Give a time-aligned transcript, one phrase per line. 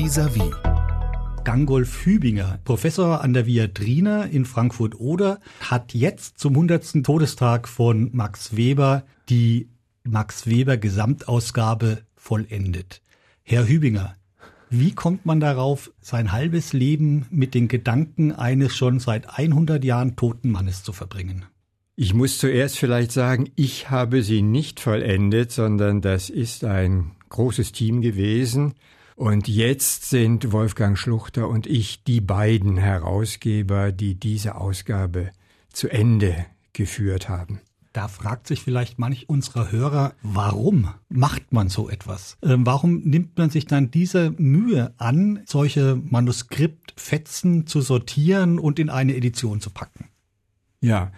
[0.00, 0.54] Vis-à-vis.
[1.42, 7.02] Gangolf Hübinger, Professor an der Viadrina in Frankfurt-Oder, hat jetzt zum 100.
[7.02, 9.68] Todestag von Max Weber die
[10.04, 13.02] Max Weber Gesamtausgabe vollendet.
[13.42, 14.14] Herr Hübinger,
[14.70, 20.14] wie kommt man darauf, sein halbes Leben mit den Gedanken eines schon seit 100 Jahren
[20.14, 21.46] toten Mannes zu verbringen?
[21.96, 27.72] Ich muss zuerst vielleicht sagen, ich habe sie nicht vollendet, sondern das ist ein großes
[27.72, 28.74] Team gewesen.
[29.18, 35.32] Und jetzt sind Wolfgang Schluchter und ich die beiden Herausgeber, die diese Ausgabe
[35.72, 37.60] zu Ende geführt haben.
[37.92, 42.38] Da fragt sich vielleicht manch unserer Hörer, warum macht man so etwas?
[42.42, 48.88] Ähm, warum nimmt man sich dann diese Mühe an, solche Manuskriptfetzen zu sortieren und in
[48.88, 50.10] eine Edition zu packen?
[50.80, 51.10] Ja,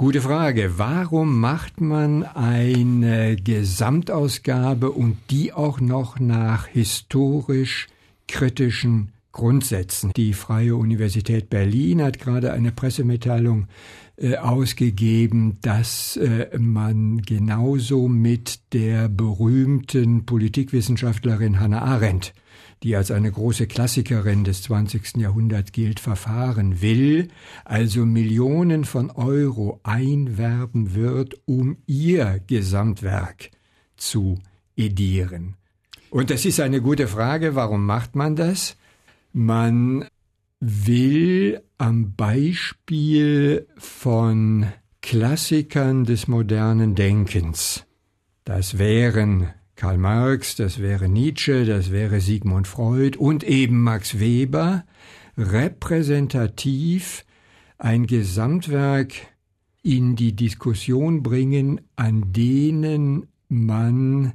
[0.00, 0.78] Gute Frage.
[0.78, 7.88] Warum macht man eine Gesamtausgabe und die auch noch nach historisch
[8.28, 10.12] kritischen Grundsätzen?
[10.16, 13.66] Die Freie Universität Berlin hat gerade eine Pressemitteilung
[14.16, 22.34] äh, ausgegeben, dass äh, man genauso mit der berühmten Politikwissenschaftlerin Hannah Arendt
[22.82, 25.16] die als eine große Klassikerin des 20.
[25.16, 27.28] Jahrhunderts gilt, verfahren will,
[27.64, 33.50] also Millionen von Euro einwerben wird, um ihr Gesamtwerk
[33.96, 34.38] zu
[34.76, 35.54] edieren.
[36.10, 38.76] Und das ist eine gute Frage, warum macht man das?
[39.32, 40.06] Man
[40.60, 44.66] will am Beispiel von
[45.02, 47.84] Klassikern des modernen Denkens,
[48.44, 49.48] das wären
[49.78, 54.84] Karl Marx, das wäre Nietzsche, das wäre Sigmund Freud und eben Max Weber
[55.36, 57.24] repräsentativ
[57.78, 59.12] ein Gesamtwerk
[59.84, 64.32] in die Diskussion bringen, an denen man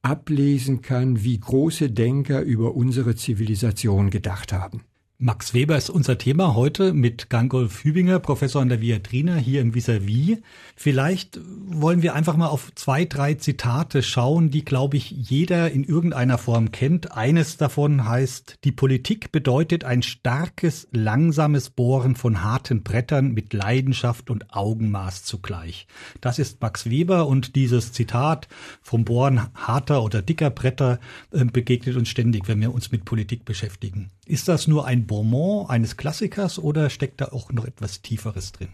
[0.00, 4.84] ablesen kann, wie große Denker über unsere Zivilisation gedacht haben.
[5.20, 9.74] Max Weber ist unser Thema heute mit Gangolf Hübinger, Professor an der Viatrina hier im
[9.74, 10.38] Vis-a-vis.
[10.76, 15.82] Vielleicht wollen wir einfach mal auf zwei, drei Zitate schauen, die, glaube ich, jeder in
[15.82, 17.16] irgendeiner Form kennt.
[17.16, 24.30] Eines davon heißt, die Politik bedeutet ein starkes, langsames Bohren von harten Brettern mit Leidenschaft
[24.30, 25.88] und Augenmaß zugleich.
[26.20, 28.46] Das ist Max Weber und dieses Zitat
[28.82, 31.00] vom Bohren harter oder dicker Bretter
[31.32, 34.12] äh, begegnet uns ständig, wenn wir uns mit Politik beschäftigen.
[34.28, 38.68] Ist das nur ein Bonbon eines Klassikers oder steckt da auch noch etwas Tieferes drin?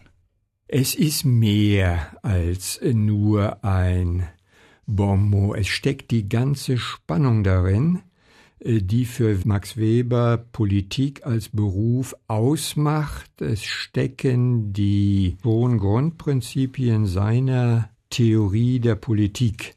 [0.66, 4.26] Es ist mehr als nur ein
[4.86, 5.54] Bonbon.
[5.54, 8.00] Es steckt die ganze Spannung darin,
[8.58, 13.40] äh, die für Max Weber Politik als Beruf ausmacht.
[13.40, 19.76] Es stecken die hohen Grundprinzipien seiner Theorie der Politik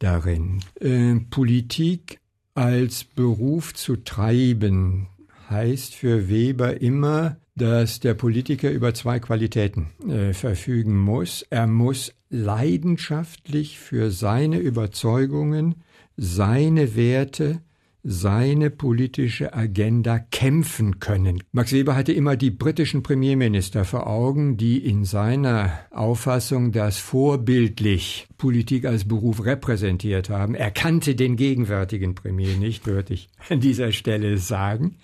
[0.00, 0.60] darin.
[0.80, 2.20] Äh, Politik
[2.54, 5.08] als Beruf zu treiben,
[5.54, 11.46] heißt für Weber immer, dass der Politiker über zwei Qualitäten äh, verfügen muss.
[11.50, 15.76] Er muss leidenschaftlich für seine Überzeugungen,
[16.16, 17.62] seine Werte,
[18.06, 21.42] seine politische Agenda kämpfen können.
[21.52, 28.28] Max Weber hatte immer die britischen Premierminister vor Augen, die in seiner Auffassung das vorbildlich
[28.36, 30.54] Politik als Beruf repräsentiert haben.
[30.54, 34.96] Er kannte den gegenwärtigen Premier nicht, würde ich an dieser Stelle sagen.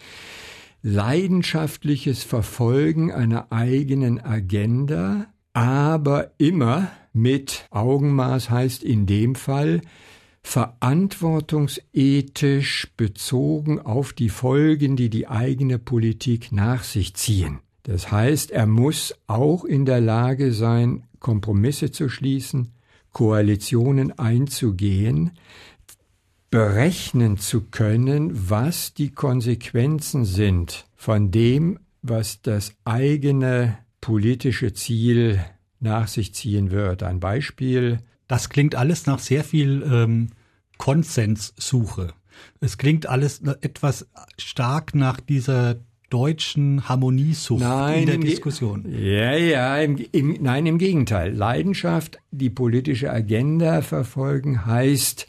[0.82, 9.80] Leidenschaftliches Verfolgen einer eigenen Agenda, aber immer mit Augenmaß heißt in dem Fall
[10.42, 17.60] verantwortungsethisch bezogen auf die Folgen, die die eigene Politik nach sich ziehen.
[17.84, 22.72] Das heißt, er muss auch in der Lage sein, Kompromisse zu schließen,
[23.12, 25.32] Koalitionen einzugehen,
[26.50, 35.44] berechnen zu können, was die Konsequenzen sind von dem, was das eigene politische Ziel
[35.78, 37.02] nach sich ziehen wird.
[37.02, 38.00] Ein Beispiel
[38.30, 40.28] das klingt alles nach sehr viel ähm,
[40.78, 42.14] Konsenssuche.
[42.60, 44.06] Es klingt alles etwas
[44.38, 45.80] stark nach dieser
[46.10, 48.86] deutschen Harmoniesucht nein, in der Diskussion.
[48.88, 51.34] Ja, ja, im, im, nein, im Gegenteil.
[51.34, 55.26] Leidenschaft, die politische Agenda verfolgen, heißt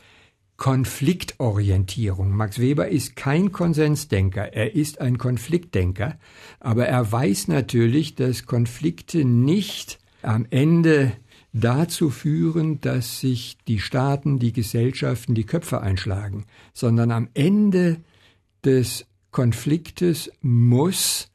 [0.57, 2.29] Konfliktorientierung.
[2.29, 6.19] Max Weber ist kein Konsensdenker, er ist ein Konfliktdenker,
[6.59, 11.13] aber er weiß natürlich, dass Konflikte nicht am Ende
[11.53, 17.97] dazu führen, dass sich die Staaten, die Gesellschaften die Köpfe einschlagen, sondern am Ende
[18.63, 21.29] des Konfliktes muss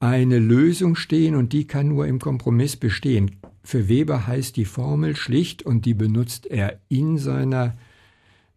[0.00, 3.36] eine Lösung stehen und die kann nur im Kompromiss bestehen.
[3.62, 7.76] Für Weber heißt die Formel schlicht und die benutzt er in seiner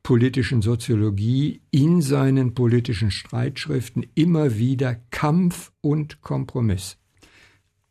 [0.03, 6.97] politischen Soziologie in seinen politischen Streitschriften immer wieder Kampf und Kompromiss.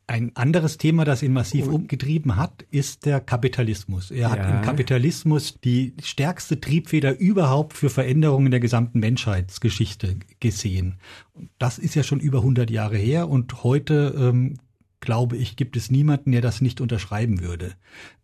[0.08, 4.12] Ein anderes Thema, das ihn massiv umgetrieben hat, ist der Kapitalismus.
[4.12, 10.98] Er hat im Kapitalismus die stärkste Triebfeder überhaupt für Veränderungen der gesamten Menschheitsgeschichte gesehen.
[11.58, 14.58] Das ist ja schon über 100 Jahre her und heute, ähm,
[15.00, 17.74] glaube ich, gibt es niemanden, der das nicht unterschreiben würde.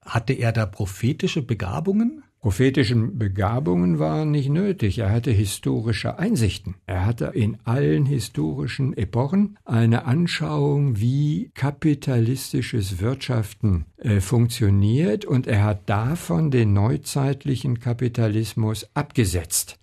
[0.03, 2.23] Hatte er da prophetische Begabungen?
[2.43, 4.99] Prophetischen Begabungen waren nicht nötig.
[4.99, 6.75] Er hatte historische Einsichten.
[6.87, 15.63] Er hatte in allen historischen Epochen eine Anschauung, wie kapitalistisches Wirtschaften äh, funktioniert und er
[15.63, 19.79] hat davon den neuzeitlichen Kapitalismus abgesetzt.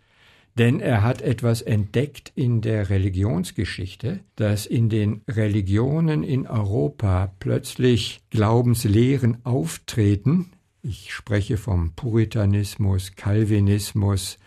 [0.57, 8.19] Denn er hat etwas entdeckt in der Religionsgeschichte, dass in den Religionen in Europa plötzlich
[8.31, 10.51] Glaubenslehren auftreten,
[10.89, 14.39] ich spreche vom Puritanismus, Calvinismus,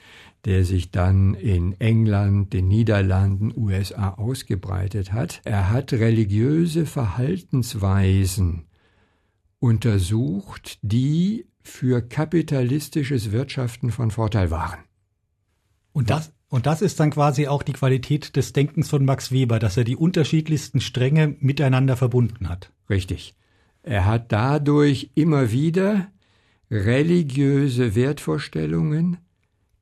[0.44, 5.40] der sich dann in England, den Niederlanden, USA ausgebreitet hat.
[5.44, 8.66] Er hat religiöse Verhaltensweisen
[9.60, 14.80] untersucht, die für kapitalistisches Wirtschaften von Vorteil waren.
[15.92, 19.60] Und das, und das ist dann quasi auch die Qualität des Denkens von Max Weber,
[19.60, 22.72] dass er die unterschiedlichsten Stränge miteinander verbunden hat.
[22.90, 23.36] Richtig.
[23.84, 26.08] Er hat dadurch immer wieder
[26.72, 29.18] religiöse Wertvorstellungen,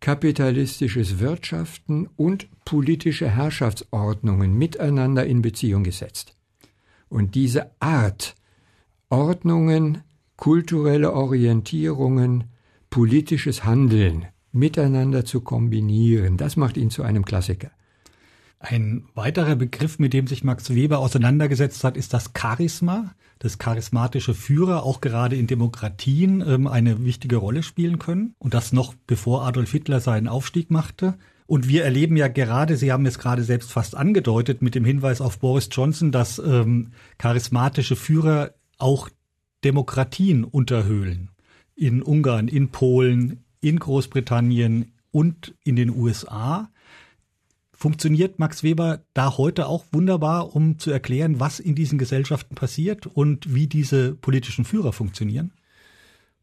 [0.00, 6.37] kapitalistisches Wirtschaften und politische Herrschaftsordnungen miteinander in Beziehung gesetzt.
[7.08, 8.34] Und diese Art,
[9.08, 10.02] Ordnungen,
[10.37, 12.44] kulturelle Orientierungen,
[12.88, 17.70] politisches Handeln miteinander zu kombinieren, das macht ihn zu einem Klassiker.
[18.62, 24.34] Ein weiterer Begriff, mit dem sich Max Weber auseinandergesetzt hat, ist das Charisma, das charismatische
[24.34, 28.34] Führer auch gerade in Demokratien ähm, eine wichtige Rolle spielen können.
[28.38, 31.14] Und das noch bevor Adolf Hitler seinen Aufstieg machte.
[31.46, 35.22] Und wir erleben ja gerade, Sie haben es gerade selbst fast angedeutet mit dem Hinweis
[35.22, 39.08] auf Boris Johnson, dass ähm, charismatische Führer auch
[39.64, 41.30] Demokratien unterhöhlen.
[41.74, 46.68] In Ungarn, in Polen, in Großbritannien und in den USA
[47.81, 53.06] funktioniert Max Weber da heute auch wunderbar, um zu erklären, was in diesen Gesellschaften passiert
[53.06, 55.53] und wie diese politischen Führer funktionieren?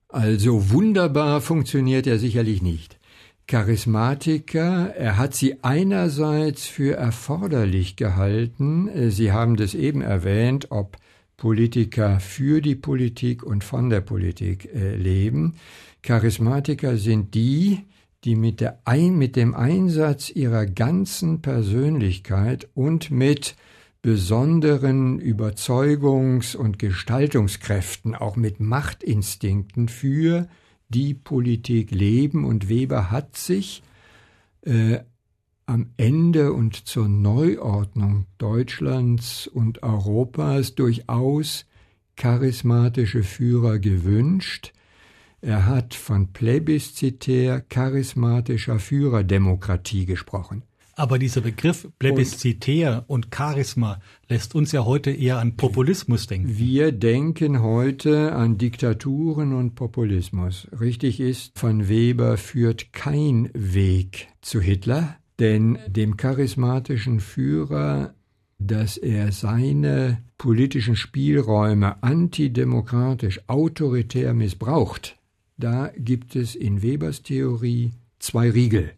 [0.09, 2.97] Also wunderbar funktioniert er sicherlich nicht.
[3.45, 10.97] Charismatiker, er hat sie einerseits für erforderlich gehalten, Sie haben das eben erwähnt, ob
[11.37, 15.55] Politiker für die Politik und von der Politik äh, leben.
[16.01, 17.85] Charismatiker sind die,
[18.23, 23.55] die mit, der Ein mit dem Einsatz ihrer ganzen Persönlichkeit und mit
[24.01, 30.47] besonderen Überzeugungs- und Gestaltungskräften, auch mit Machtinstinkten für
[30.89, 32.45] die Politik leben.
[32.45, 33.83] Und Weber hat sich
[34.61, 34.99] äh,
[35.65, 41.65] am Ende und zur Neuordnung Deutschlands und Europas durchaus
[42.15, 44.73] charismatische Führer gewünscht,
[45.41, 50.63] er hat von plebiszitär charismatischer Führerdemokratie gesprochen.
[50.97, 56.57] Aber dieser Begriff plebiszitär und, und, Charisma lässt uns ja heute eher an Populismus denken.
[56.57, 60.67] Wir denken heute an Diktaturen und Populismus.
[60.79, 68.15] Richtig ist, von Weber führt kein Weg zu Hitler, denn dem charismatischen Führer,
[68.57, 75.16] dass er seine politischen Spielräume antidemokratisch, autoritär missbraucht,
[75.57, 78.93] da gibt es in Webers Theorie zwei Riegel.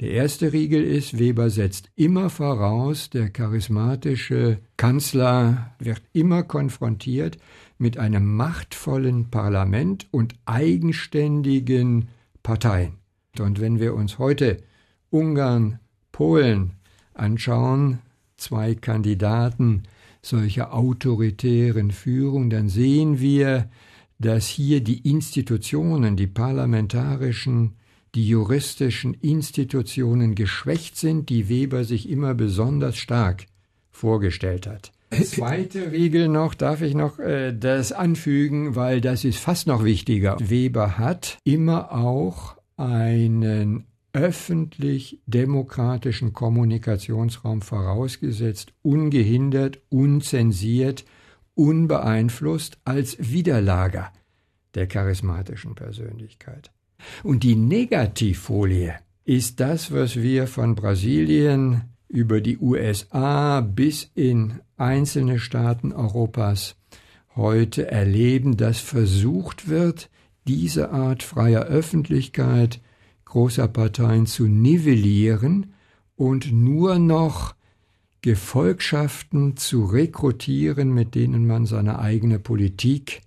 [0.00, 7.38] Der erste Riegel ist, Weber setzt immer voraus, der charismatische Kanzler wird immer konfrontiert
[7.78, 12.08] mit einem machtvollen Parlament und eigenständigen
[12.42, 12.98] Parteien.
[13.38, 14.58] Und wenn wir uns heute
[15.08, 15.78] Ungarn,
[16.12, 16.72] Polen
[17.14, 18.00] anschauen,
[18.36, 19.84] zwei Kandidaten
[20.20, 23.70] solcher autoritären Führung, dann sehen wir,
[24.18, 27.74] dass hier die Institutionen, die parlamentarischen,
[28.14, 33.46] die juristischen Institutionen geschwächt sind, die Weber sich immer besonders stark
[33.90, 34.92] vorgestellt hat.
[35.24, 40.36] Zweite Regel noch, darf ich noch äh, das anfügen, weil das ist fast noch wichtiger.
[40.40, 51.04] Weber hat immer auch einen öffentlich demokratischen Kommunikationsraum vorausgesetzt, ungehindert, unzensiert
[51.56, 54.12] unbeeinflusst als Widerlager
[54.74, 56.70] der charismatischen Persönlichkeit.
[57.24, 58.94] Und die Negativfolie
[59.24, 66.76] ist das, was wir von Brasilien über die USA bis in einzelne Staaten Europas
[67.34, 70.08] heute erleben, dass versucht wird,
[70.46, 72.80] diese Art freier Öffentlichkeit,
[73.24, 75.74] großer Parteien zu nivellieren
[76.14, 77.54] und nur noch
[78.26, 83.20] Gefolgschaften zu rekrutieren, mit denen man seine eigene Politik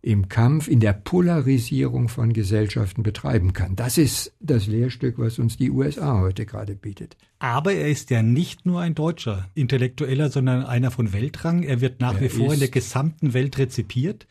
[0.00, 3.74] im Kampf, in der Polarisierung von Gesellschaften betreiben kann.
[3.74, 7.16] Das ist das Lehrstück, was uns die USA heute gerade bietet.
[7.40, 11.64] Aber er ist ja nicht nur ein deutscher Intellektueller, sondern einer von Weltrang.
[11.64, 14.28] Er wird nach er wie vor in der gesamten Welt rezipiert.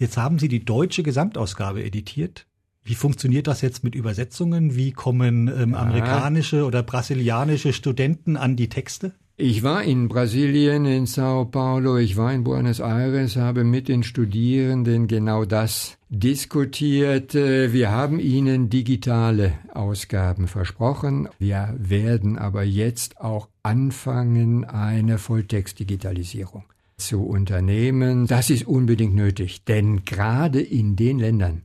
[0.00, 2.48] Jetzt haben Sie die deutsche Gesamtausgabe editiert.
[2.82, 4.74] Wie funktioniert das jetzt mit Übersetzungen?
[4.74, 9.14] Wie kommen ähm, amerikanische oder brasilianische Studenten an die Texte?
[9.36, 14.04] Ich war in Brasilien, in Sao Paulo, ich war in Buenos Aires, habe mit den
[14.04, 17.34] Studierenden genau das diskutiert.
[17.34, 21.28] Wir haben ihnen digitale Ausgaben versprochen.
[21.40, 26.62] Wir werden aber jetzt auch anfangen, eine Volltextdigitalisierung
[26.96, 28.28] zu unternehmen.
[28.28, 31.62] Das ist unbedingt nötig, denn gerade in den Ländern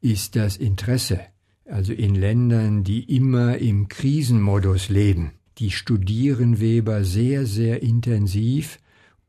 [0.00, 1.20] ist das Interesse,
[1.66, 8.78] also in Ländern, die immer im Krisenmodus leben, die studieren Weber sehr, sehr intensiv,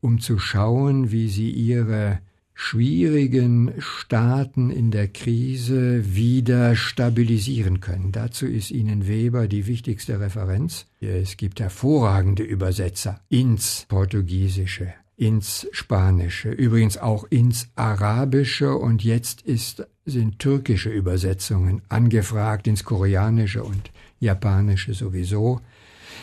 [0.00, 2.20] um zu schauen, wie sie ihre
[2.60, 8.10] schwierigen Staaten in der Krise wieder stabilisieren können.
[8.10, 10.86] Dazu ist Ihnen Weber die wichtigste Referenz.
[11.00, 19.86] Es gibt hervorragende Übersetzer ins Portugiesische, ins Spanische, übrigens auch ins Arabische und jetzt ist,
[20.04, 25.60] sind türkische Übersetzungen angefragt ins Koreanische und Japanische sowieso.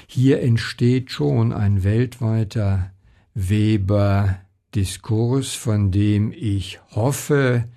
[0.07, 2.91] Hier entsteht schon ein weltweiter
[3.33, 7.67] Weber-Diskurs, von dem ich hoffe,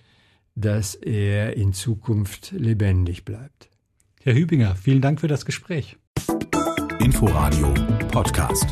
[0.55, 3.69] dass er in Zukunft lebendig bleibt.
[4.23, 5.97] Herr Hübinger, vielen Dank für das Gespräch.
[6.99, 7.73] Inforadio
[8.11, 8.67] Podcast.